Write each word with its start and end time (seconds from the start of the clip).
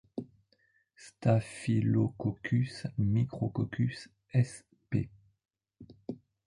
Staphylococcus, 0.95 2.87
Micrococcus 2.97 4.09
sp. 4.33 5.09